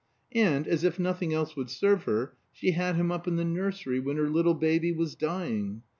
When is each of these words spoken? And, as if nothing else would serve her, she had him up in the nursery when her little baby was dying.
And, 0.33 0.67
as 0.67 0.83
if 0.83 0.97
nothing 0.97 1.31
else 1.31 1.55
would 1.55 1.69
serve 1.69 2.05
her, 2.05 2.33
she 2.51 2.71
had 2.71 2.95
him 2.95 3.11
up 3.11 3.27
in 3.27 3.35
the 3.35 3.45
nursery 3.45 3.99
when 3.99 4.17
her 4.17 4.29
little 4.31 4.55
baby 4.55 4.91
was 4.91 5.13
dying. 5.13 5.83